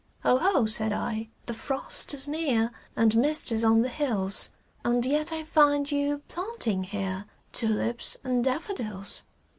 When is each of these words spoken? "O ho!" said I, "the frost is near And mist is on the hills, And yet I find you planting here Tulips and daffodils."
"O 0.25 0.39
ho!" 0.39 0.65
said 0.65 0.91
I, 0.91 1.29
"the 1.45 1.53
frost 1.53 2.11
is 2.15 2.27
near 2.27 2.71
And 2.95 3.15
mist 3.15 3.51
is 3.51 3.63
on 3.63 3.83
the 3.83 3.87
hills, 3.89 4.49
And 4.83 5.05
yet 5.05 5.31
I 5.31 5.43
find 5.43 5.91
you 5.91 6.23
planting 6.27 6.85
here 6.85 7.25
Tulips 7.51 8.17
and 8.23 8.43
daffodils." 8.43 9.21